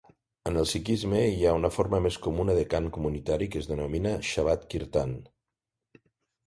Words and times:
En 0.51 0.55
el 0.61 0.67
sikhisme, 0.69 1.19
hi 1.33 1.45
ha 1.49 1.53
una 1.57 1.71
forma 1.75 1.99
més 2.07 2.17
comuna 2.25 2.57
de 2.61 2.65
cant 2.73 2.89
comunitari 2.97 3.49
que 3.53 3.63
es 3.65 3.71
denomina 3.75 4.17
"Shabad 4.31 4.69
Kirtan". 4.75 5.19